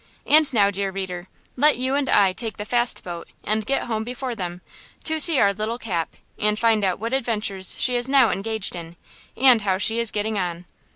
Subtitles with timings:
[0.25, 4.03] And now, dear reader, let you and I take the fast boat and get home
[4.03, 4.61] before them,
[5.03, 8.95] to see our little Cap, and find out what adventures she is now engaged in,
[9.37, 10.65] and how she is getting on.